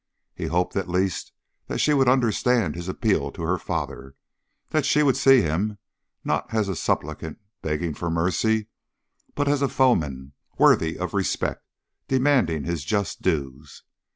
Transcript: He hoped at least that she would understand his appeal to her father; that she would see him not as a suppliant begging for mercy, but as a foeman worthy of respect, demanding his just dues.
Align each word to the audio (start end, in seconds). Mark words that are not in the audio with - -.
He 0.33 0.47
hoped 0.47 0.75
at 0.75 0.89
least 0.89 1.31
that 1.67 1.77
she 1.77 1.93
would 1.93 2.07
understand 2.09 2.73
his 2.75 2.89
appeal 2.89 3.31
to 3.33 3.43
her 3.43 3.59
father; 3.59 4.15
that 4.71 4.83
she 4.83 5.03
would 5.03 5.15
see 5.15 5.43
him 5.43 5.77
not 6.23 6.51
as 6.51 6.67
a 6.67 6.75
suppliant 6.75 7.37
begging 7.61 7.93
for 7.93 8.09
mercy, 8.09 8.65
but 9.35 9.47
as 9.47 9.61
a 9.61 9.69
foeman 9.69 10.33
worthy 10.57 10.97
of 10.97 11.13
respect, 11.13 11.63
demanding 12.07 12.63
his 12.63 12.83
just 12.83 13.21
dues. 13.21 13.83